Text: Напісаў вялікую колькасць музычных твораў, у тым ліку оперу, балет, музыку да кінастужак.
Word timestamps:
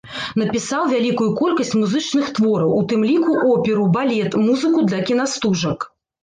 Напісаў 0.41 0.85
вялікую 0.93 1.27
колькасць 1.41 1.73
музычных 1.81 2.31
твораў, 2.39 2.71
у 2.79 2.87
тым 2.93 3.05
ліку 3.11 3.37
оперу, 3.53 3.85
балет, 3.99 4.31
музыку 4.49 4.79
да 4.95 5.05
кінастужак. 5.13 5.79